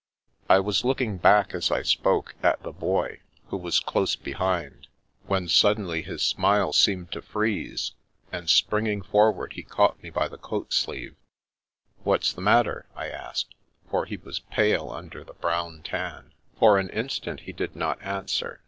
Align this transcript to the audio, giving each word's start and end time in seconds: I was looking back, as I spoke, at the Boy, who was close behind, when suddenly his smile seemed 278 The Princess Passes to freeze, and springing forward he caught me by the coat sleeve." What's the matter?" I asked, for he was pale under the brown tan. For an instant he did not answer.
I 0.49 0.59
was 0.59 0.83
looking 0.83 1.17
back, 1.17 1.53
as 1.53 1.69
I 1.69 1.83
spoke, 1.83 2.33
at 2.41 2.63
the 2.63 2.71
Boy, 2.71 3.19
who 3.49 3.57
was 3.57 3.79
close 3.79 4.15
behind, 4.15 4.87
when 5.27 5.47
suddenly 5.47 6.01
his 6.01 6.23
smile 6.23 6.73
seemed 6.73 7.11
278 7.11 7.11
The 7.11 7.39
Princess 7.39 7.89
Passes 7.91 7.91
to 7.91 7.97
freeze, 8.31 8.39
and 8.41 8.49
springing 8.49 9.01
forward 9.03 9.53
he 9.53 9.61
caught 9.61 10.01
me 10.01 10.09
by 10.09 10.27
the 10.27 10.39
coat 10.39 10.73
sleeve." 10.73 11.15
What's 12.03 12.33
the 12.33 12.41
matter?" 12.41 12.87
I 12.95 13.09
asked, 13.09 13.53
for 13.91 14.05
he 14.05 14.17
was 14.17 14.39
pale 14.39 14.89
under 14.89 15.23
the 15.23 15.33
brown 15.35 15.83
tan. 15.83 16.33
For 16.57 16.79
an 16.79 16.89
instant 16.89 17.41
he 17.41 17.53
did 17.53 17.75
not 17.75 18.01
answer. 18.01 18.59